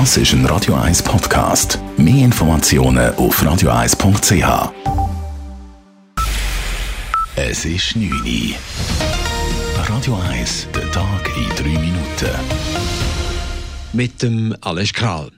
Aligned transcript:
Das 0.00 0.16
ist 0.16 0.32
ein 0.32 0.44
Radio 0.46 0.74
1 0.74 1.04
Podcast. 1.04 1.78
Mehr 1.96 2.24
Informationen 2.24 3.14
auf 3.14 3.40
radio1.ch. 3.40 4.72
Es 7.36 7.64
ist 7.64 7.94
9 7.94 8.10
Uhr. 8.10 8.56
Radio 9.86 10.16
1, 10.16 10.66
der 10.74 10.90
Tag 10.90 11.30
in 11.36 11.48
3 11.48 11.78
Minuten. 11.78 12.28
Mit 13.92 14.20
dem 14.20 14.56
Alles 14.62 14.92
Kral. 14.92 15.30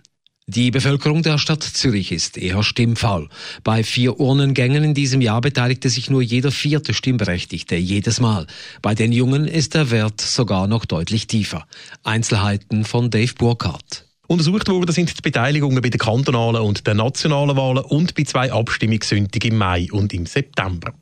Die 0.47 0.71
Bevölkerung 0.71 1.23
der 1.23 1.37
Stadt 1.37 1.63
Zürich 1.63 2.11
ist 2.11 2.39
eher 2.39 2.63
stimmfaul. 2.63 3.29
Bei 3.63 3.85
vier 3.85 4.19
Urnengängen 4.19 4.85
in 4.85 4.95
diesem 4.95 5.21
Jahr 5.21 5.43
beteiligte 5.43 5.91
sich 5.91 6.09
nur 6.09 6.23
jeder 6.23 6.51
vierte 6.51 6.95
Stimmberechtigte 6.95 7.77
jedes 7.77 8.21
Mal. 8.21 8.47
Bei 8.81 8.95
den 8.95 9.13
Jungen 9.13 9.47
ist 9.47 9.75
der 9.75 9.91
Wert 9.91 10.23
sogar 10.23 10.67
noch 10.67 10.87
deutlich 10.87 11.27
tiefer. 11.27 11.67
Einzelheiten 12.05 12.87
von 12.87 13.11
Dave 13.11 13.35
Burkhardt. 13.37 14.07
Untersucht 14.29 14.69
worden 14.69 14.93
sind 14.93 15.17
die 15.17 15.23
Beteiligungen 15.23 15.81
bei 15.81 15.89
den 15.89 15.99
kantonalen 15.99 16.63
und 16.63 16.87
den 16.87 16.97
nationalen 16.97 17.57
Wahlen 17.57 17.85
und 17.85 18.15
bei 18.15 18.25
zwei 18.25 18.53
Abstimmungssündigen 18.53 19.53
im 19.53 19.59
Mai 19.59 19.89
und 19.93 20.13
im 20.13 20.27
September. 20.27 20.93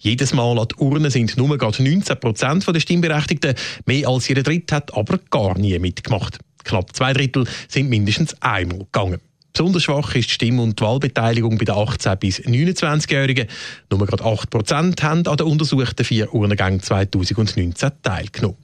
Jedes 0.00 0.34
Mal 0.34 0.58
an 0.58 0.68
die 0.68 0.82
Urne 0.82 1.10
sind 1.10 1.36
nur 1.36 1.56
gerade 1.56 1.82
19 1.82 2.18
Prozent 2.18 2.66
der 2.66 2.80
Stimmberechtigten, 2.80 3.54
mehr 3.86 4.08
als 4.08 4.28
jeder 4.28 4.42
Dritte 4.42 4.74
hat 4.74 4.94
aber 4.94 5.18
gar 5.30 5.56
nie 5.56 5.78
mitgemacht. 5.78 6.38
Knapp 6.64 6.94
zwei 6.94 7.12
Drittel 7.12 7.46
sind 7.68 7.88
mindestens 7.88 8.34
einmal 8.42 8.78
gegangen. 8.78 9.20
Besonders 9.52 9.82
schwach 9.82 10.14
ist 10.14 10.30
die 10.30 10.34
Stimm- 10.34 10.60
und 10.60 10.80
Wahlbeteiligung 10.80 11.58
bei 11.58 11.66
den 11.66 11.74
18- 11.74 12.16
bis 12.16 12.40
29-Jährigen. 12.40 13.48
Nur 13.90 14.06
gerade 14.06 14.24
8 14.24 14.48
Prozent 14.48 15.02
haben 15.02 15.26
an 15.26 15.36
den 15.36 15.46
untersuchten 15.46 16.04
vier 16.04 16.32
Urnengängen 16.32 16.80
2019 16.80 17.90
teilgenommen. 18.02 18.56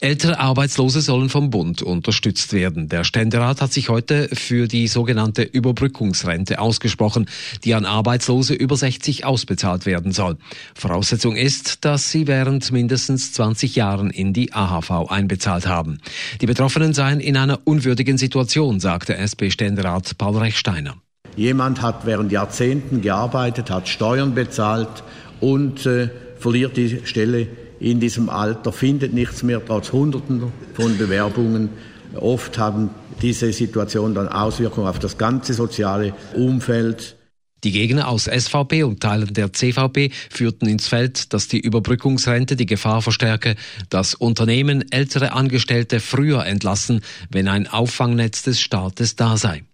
Ältere 0.00 0.38
Arbeitslose 0.38 1.00
sollen 1.00 1.28
vom 1.28 1.50
Bund 1.50 1.82
unterstützt 1.82 2.52
werden. 2.52 2.88
Der 2.88 3.04
Ständerat 3.04 3.60
hat 3.60 3.72
sich 3.72 3.88
heute 3.88 4.28
für 4.32 4.68
die 4.68 4.88
sogenannte 4.88 5.42
Überbrückungsrente 5.42 6.58
ausgesprochen, 6.58 7.26
die 7.64 7.74
an 7.74 7.84
Arbeitslose 7.84 8.54
über 8.54 8.76
60 8.76 9.24
ausbezahlt 9.24 9.86
werden 9.86 10.12
soll. 10.12 10.36
Voraussetzung 10.74 11.36
ist, 11.36 11.84
dass 11.84 12.10
sie 12.10 12.26
während 12.26 12.72
mindestens 12.72 13.32
20 13.32 13.76
Jahren 13.76 14.10
in 14.10 14.32
die 14.32 14.52
AHV 14.52 15.08
einbezahlt 15.08 15.66
haben. 15.66 15.98
Die 16.40 16.46
Betroffenen 16.46 16.94
seien 16.94 17.20
in 17.20 17.36
einer 17.36 17.60
unwürdigen 17.64 18.18
Situation, 18.18 18.80
sagte 18.80 19.16
SP-Ständerat 19.16 20.18
Paul 20.18 20.38
Rechsteiner. 20.38 20.96
Jemand 21.36 21.82
hat 21.82 22.06
während 22.06 22.30
Jahrzehnten 22.30 23.00
gearbeitet, 23.00 23.70
hat 23.70 23.88
Steuern 23.88 24.34
bezahlt 24.34 25.02
und 25.40 25.84
äh, 25.84 26.10
verliert 26.38 26.76
die 26.76 27.00
Stelle 27.04 27.48
in 27.80 28.00
diesem 28.00 28.28
Alter, 28.28 28.72
findet 28.72 29.12
nichts 29.12 29.42
mehr, 29.42 29.64
trotz 29.64 29.92
Hunderten 29.92 30.52
von 30.74 30.96
Bewerbungen. 30.96 31.70
Oft 32.14 32.58
haben 32.58 32.90
diese 33.22 33.52
Situationen 33.52 34.14
dann 34.14 34.28
Auswirkungen 34.28 34.86
auf 34.86 34.98
das 34.98 35.18
ganze 35.18 35.54
soziale 35.54 36.14
Umfeld. 36.34 37.16
Die 37.64 37.72
Gegner 37.72 38.08
aus 38.08 38.24
SVP 38.24 38.82
und 38.82 39.00
Teilen 39.00 39.32
der 39.32 39.52
CVP 39.52 40.10
führten 40.30 40.68
ins 40.68 40.86
Feld, 40.86 41.32
dass 41.32 41.48
die 41.48 41.60
Überbrückungsrente 41.60 42.56
die 42.56 42.66
Gefahr 42.66 43.00
verstärke, 43.00 43.56
dass 43.88 44.14
Unternehmen 44.14 44.84
ältere 44.92 45.32
Angestellte 45.32 46.00
früher 46.00 46.44
entlassen, 46.44 47.00
wenn 47.30 47.48
ein 47.48 47.66
Auffangnetz 47.66 48.42
des 48.42 48.60
Staates 48.60 49.16
da 49.16 49.38
sei. 49.38 49.64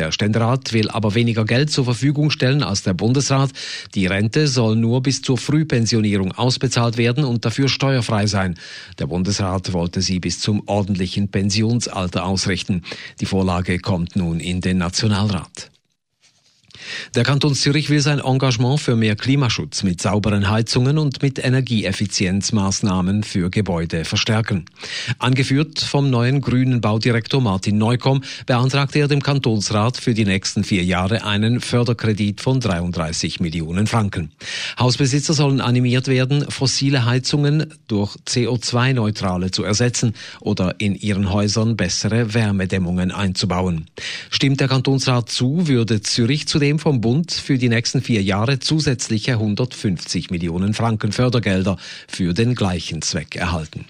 Der 0.00 0.12
Ständerat 0.12 0.72
will 0.72 0.88
aber 0.88 1.14
weniger 1.14 1.44
Geld 1.44 1.70
zur 1.70 1.84
Verfügung 1.84 2.30
stellen 2.30 2.62
als 2.62 2.82
der 2.82 2.94
Bundesrat. 2.94 3.50
Die 3.94 4.06
Rente 4.06 4.48
soll 4.48 4.74
nur 4.74 5.02
bis 5.02 5.20
zur 5.20 5.36
Frühpensionierung 5.36 6.32
ausbezahlt 6.32 6.96
werden 6.96 7.22
und 7.22 7.44
dafür 7.44 7.68
steuerfrei 7.68 8.26
sein. 8.26 8.58
Der 8.98 9.08
Bundesrat 9.08 9.74
wollte 9.74 10.00
sie 10.00 10.18
bis 10.18 10.40
zum 10.40 10.62
ordentlichen 10.64 11.28
Pensionsalter 11.28 12.24
ausrichten. 12.24 12.80
Die 13.20 13.26
Vorlage 13.26 13.78
kommt 13.78 14.16
nun 14.16 14.40
in 14.40 14.62
den 14.62 14.78
Nationalrat. 14.78 15.70
Der 17.14 17.24
Kanton 17.24 17.54
Zürich 17.54 17.90
will 17.90 18.00
sein 18.00 18.20
Engagement 18.20 18.80
für 18.80 18.96
mehr 18.96 19.16
Klimaschutz 19.16 19.82
mit 19.82 20.00
sauberen 20.00 20.48
Heizungen 20.48 20.98
und 20.98 21.22
mit 21.22 21.44
Energieeffizienzmaßnahmen 21.44 23.22
für 23.22 23.50
Gebäude 23.50 24.04
verstärken. 24.04 24.64
Angeführt 25.18 25.80
vom 25.80 26.10
neuen 26.10 26.40
grünen 26.40 26.80
Baudirektor 26.80 27.40
Martin 27.40 27.78
Neukomm 27.78 28.22
beantragte 28.46 29.00
er 29.00 29.08
dem 29.08 29.22
Kantonsrat 29.22 29.96
für 29.96 30.14
die 30.14 30.24
nächsten 30.24 30.64
vier 30.64 30.84
Jahre 30.84 31.24
einen 31.24 31.60
Förderkredit 31.60 32.40
von 32.40 32.60
33 32.60 33.40
Millionen 33.40 33.86
Franken. 33.86 34.32
Hausbesitzer 34.78 35.34
sollen 35.34 35.60
animiert 35.60 36.08
werden, 36.08 36.50
fossile 36.50 37.04
Heizungen 37.04 37.74
durch 37.88 38.16
CO2-neutrale 38.26 39.50
zu 39.50 39.64
ersetzen 39.64 40.14
oder 40.40 40.76
in 40.78 40.94
ihren 40.94 41.32
Häusern 41.32 41.76
bessere 41.76 42.34
Wärmedämmungen 42.34 43.10
einzubauen. 43.10 43.86
Stimmt 44.30 44.60
der 44.60 44.68
Kantonsrat 44.68 45.28
zu, 45.28 45.66
würde 45.66 46.00
Zürich 46.00 46.46
zudem 46.46 46.69
vom 46.78 47.00
Bund 47.00 47.32
für 47.32 47.58
die 47.58 47.68
nächsten 47.68 48.02
vier 48.02 48.22
Jahre 48.22 48.58
zusätzliche 48.58 49.32
150 49.32 50.30
Millionen 50.30 50.74
Franken 50.74 51.12
Fördergelder 51.12 51.76
für 52.08 52.34
den 52.34 52.54
gleichen 52.54 53.02
Zweck 53.02 53.36
erhalten. 53.36 53.86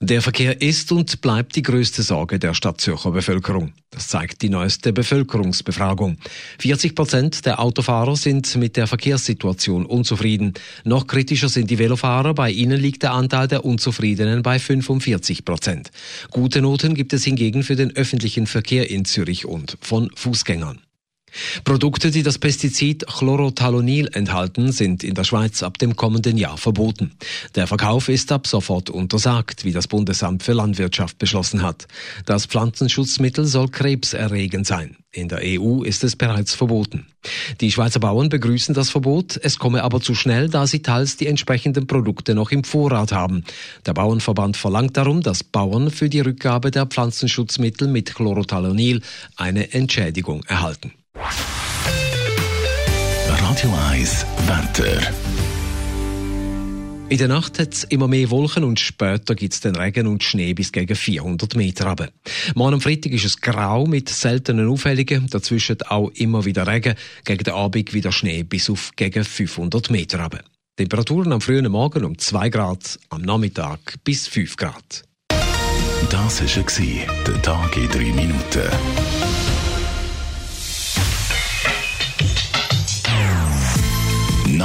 Der 0.00 0.22
Verkehr 0.22 0.60
ist 0.60 0.92
und 0.92 1.20
bleibt 1.20 1.56
die 1.56 1.62
größte 1.62 2.02
Sorge 2.02 2.38
der 2.38 2.54
Stadtzürcher 2.54 3.10
Bevölkerung. 3.10 3.72
Das 3.90 4.08
zeigt 4.08 4.42
die 4.42 4.48
neueste 4.48 4.92
Bevölkerungsbefragung. 4.92 6.18
40 6.58 6.94
Prozent 6.94 7.46
der 7.46 7.60
Autofahrer 7.60 8.16
sind 8.16 8.56
mit 8.56 8.76
der 8.76 8.86
Verkehrssituation 8.86 9.86
unzufrieden. 9.86 10.54
Noch 10.84 11.06
kritischer 11.06 11.48
sind 11.48 11.70
die 11.70 11.78
Velofahrer. 11.78 12.34
Bei 12.34 12.50
ihnen 12.50 12.80
liegt 12.80 13.02
der 13.02 13.12
Anteil 13.12 13.48
der 13.48 13.64
Unzufriedenen 13.64 14.42
bei 14.42 14.58
45 14.58 15.44
Prozent. 15.44 15.90
Gute 16.30 16.60
Noten 16.60 16.94
gibt 16.94 17.12
es 17.12 17.24
hingegen 17.24 17.62
für 17.62 17.76
den 17.76 17.94
öffentlichen 17.96 18.46
Verkehr 18.46 18.90
in 18.90 19.04
Zürich 19.04 19.46
und 19.46 19.78
von 19.80 20.10
Fußgängern. 20.14 20.83
Produkte, 21.64 22.10
die 22.10 22.22
das 22.22 22.38
Pestizid 22.38 23.06
Chlorothalonil 23.06 24.10
enthalten, 24.12 24.72
sind 24.72 25.04
in 25.04 25.14
der 25.14 25.24
Schweiz 25.24 25.62
ab 25.62 25.78
dem 25.78 25.96
kommenden 25.96 26.36
Jahr 26.36 26.58
verboten. 26.58 27.12
Der 27.54 27.66
Verkauf 27.66 28.08
ist 28.08 28.32
ab 28.32 28.46
sofort 28.46 28.90
untersagt, 28.90 29.64
wie 29.64 29.72
das 29.72 29.88
Bundesamt 29.88 30.42
für 30.42 30.52
Landwirtschaft 30.52 31.18
beschlossen 31.18 31.62
hat. 31.62 31.86
Das 32.26 32.46
Pflanzenschutzmittel 32.46 33.46
soll 33.46 33.68
krebserregend 33.68 34.66
sein. 34.66 34.96
In 35.14 35.28
der 35.28 35.40
EU 35.44 35.82
ist 35.82 36.02
es 36.02 36.16
bereits 36.16 36.54
verboten. 36.54 37.06
Die 37.60 37.70
Schweizer 37.70 38.00
Bauern 38.00 38.28
begrüßen 38.28 38.74
das 38.74 38.90
Verbot, 38.90 39.38
es 39.42 39.58
komme 39.58 39.84
aber 39.84 40.00
zu 40.00 40.14
schnell, 40.14 40.48
da 40.48 40.66
sie 40.66 40.82
teils 40.82 41.16
die 41.16 41.28
entsprechenden 41.28 41.86
Produkte 41.86 42.34
noch 42.34 42.50
im 42.50 42.64
Vorrat 42.64 43.12
haben. 43.12 43.44
Der 43.86 43.94
Bauernverband 43.94 44.56
verlangt 44.56 44.96
darum, 44.96 45.22
dass 45.22 45.44
Bauern 45.44 45.90
für 45.90 46.08
die 46.08 46.20
Rückgabe 46.20 46.72
der 46.72 46.86
Pflanzenschutzmittel 46.86 47.86
mit 47.86 48.14
Chlorothalonil 48.14 49.02
eine 49.36 49.72
Entschädigung 49.72 50.42
erhalten. 50.44 50.92
Radio 53.54 53.72
1 53.88 54.26
Wetter. 54.48 55.00
In 57.08 57.18
der 57.18 57.28
Nacht 57.28 57.60
hat 57.60 57.72
es 57.72 57.84
immer 57.84 58.08
mehr 58.08 58.28
Wolken 58.30 58.64
und 58.64 58.80
später 58.80 59.36
gibt 59.36 59.54
es 59.54 59.60
den 59.60 59.76
Regen 59.76 60.08
und 60.08 60.24
Schnee 60.24 60.54
bis 60.54 60.72
gegen 60.72 60.96
400 60.96 61.54
Meter 61.54 61.86
runter. 61.86 62.08
Morgen 62.56 62.74
am 62.74 62.80
Freitag 62.80 63.12
ist 63.12 63.24
es 63.24 63.40
grau 63.40 63.86
mit 63.86 64.08
seltenen 64.08 64.68
Aufhellungen, 64.68 65.28
dazwischen 65.28 65.80
auch 65.82 66.08
immer 66.16 66.44
wieder 66.44 66.66
Regen, 66.66 66.96
gegen 67.24 67.44
den 67.44 67.54
Abend 67.54 67.94
wieder 67.94 68.10
Schnee 68.10 68.42
bis 68.42 68.68
auf 68.68 68.90
gegen 68.96 69.22
500 69.22 69.88
Meter 69.88 70.18
runter. 70.18 70.40
Temperaturen 70.76 71.32
am 71.32 71.40
frühen 71.40 71.70
Morgen 71.70 72.04
um 72.04 72.18
2 72.18 72.48
Grad, 72.48 72.98
am 73.10 73.22
Nachmittag 73.22 73.78
bis 74.02 74.26
5 74.26 74.56
Grad. 74.56 75.04
Das 76.10 76.40
war 76.40 77.24
der 77.24 77.42
Tag 77.42 77.76
in 77.76 77.88
3 77.88 77.98
Minuten. 78.14 79.13